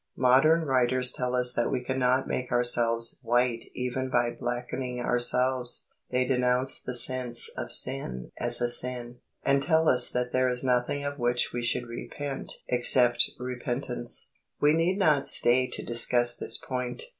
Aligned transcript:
Modern 0.17 0.63
writers 0.65 1.11
tell 1.11 1.35
us 1.35 1.53
that 1.53 1.69
we 1.69 1.83
cannot 1.83 2.27
make 2.27 2.51
ourselves 2.51 3.19
white 3.21 3.65
even 3.75 4.09
by 4.09 4.31
blackening 4.31 4.99
ourselves. 4.99 5.85
They 6.09 6.25
denounce 6.25 6.81
the 6.81 6.95
sense 6.95 7.51
of 7.55 7.71
sin 7.71 8.31
as 8.39 8.61
a 8.61 8.67
sin, 8.67 9.19
and 9.43 9.61
tell 9.61 9.87
us 9.87 10.09
that 10.09 10.31
there 10.33 10.49
is 10.49 10.63
nothing 10.63 11.03
of 11.05 11.19
which 11.19 11.53
we 11.53 11.61
should 11.61 11.85
repent 11.85 12.51
except 12.67 13.29
repentance. 13.37 14.31
We 14.59 14.73
need 14.73 14.97
not 14.97 15.27
stay 15.27 15.67
to 15.67 15.85
discuss 15.85 16.35
this 16.35 16.57
point. 16.57 17.03